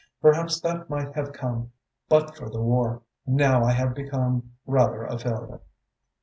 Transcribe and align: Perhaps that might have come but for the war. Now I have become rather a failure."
Perhaps 0.19 0.61
that 0.61 0.89
might 0.89 1.13
have 1.13 1.31
come 1.31 1.73
but 2.09 2.35
for 2.35 2.49
the 2.49 2.59
war. 2.59 3.03
Now 3.27 3.63
I 3.63 3.73
have 3.73 3.93
become 3.93 4.53
rather 4.65 5.03
a 5.03 5.19
failure." 5.19 5.59